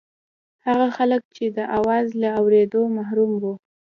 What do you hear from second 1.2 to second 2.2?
چې د اواز